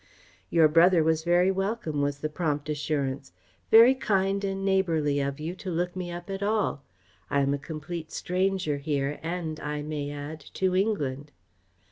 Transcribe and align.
"Your 0.49 0.67
brother 0.67 1.03
was 1.03 1.23
very 1.23 1.51
welcome," 1.51 2.01
was 2.01 2.21
the 2.21 2.27
prompt 2.27 2.69
assurance. 2.69 3.33
"Very 3.69 3.93
kind 3.93 4.43
and 4.43 4.65
neighbourly 4.65 5.19
of 5.19 5.39
you 5.39 5.53
to 5.57 5.69
look 5.69 5.95
me 5.95 6.11
up 6.11 6.27
at 6.27 6.41
all. 6.41 6.83
I 7.29 7.41
am 7.41 7.53
a 7.53 7.59
complete 7.59 8.11
stranger 8.11 8.77
here 8.77 9.19
and, 9.21 9.59
I 9.59 9.83
may 9.83 10.09
add, 10.09 10.39
to 10.55 10.75
England." 10.75 11.31